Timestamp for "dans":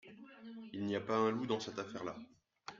1.45-1.59